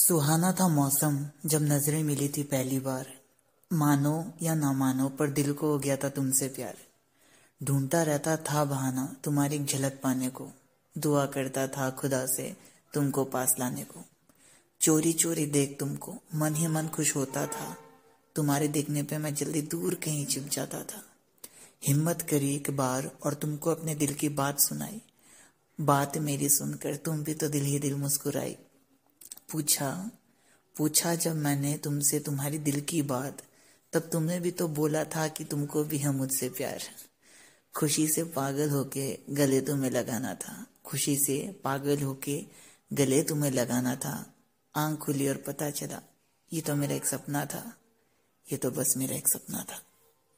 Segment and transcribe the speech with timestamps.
[0.00, 3.20] सुहाना था मौसम, जब नज़रें मिली थी पहली बार।
[3.72, 6.76] मानो या ना मानो, पर दिल को हो गया था तुमसे प्यार।
[7.62, 10.48] ढूंढता रहता था बहाना तुम्हारी झलक पाने को।
[10.98, 12.56] दुआ करता था खुदा से
[12.94, 14.04] तुमको पास लाने को।
[14.80, 17.76] चोरी चोरी देख तुमको, मन ही मन खुश होता था।
[18.34, 21.04] तुम्हारे देखने पे मैं जल्दी दूर कहीं छिप जाता था।
[21.86, 25.02] हिम्मत करी एक बार और तुमको अपने दिल की बात सुनाई।
[25.80, 28.56] बात मेरी सुनकर तुम भी तो दिल ही दिल मुस्कुराई।
[29.52, 30.10] पूछा
[30.76, 33.42] पूछा जब मैंने तुमसे तुम्हारी दिल की बात,
[33.92, 36.82] तब तुमने भी तो बोला था कि तुमको भी है मुझसे प्यार।
[37.76, 42.44] खुशी से पागल होके गले तुम्हें लगाना था। खुशी से पागल होके
[42.92, 44.34] गले तुम्हें लगाना था।
[44.76, 46.02] आँख खुली और पता चला,
[46.52, 47.76] ये तो मेरा एक सपना था।
[48.52, 49.82] ये तो बस मेरा एक सपना था।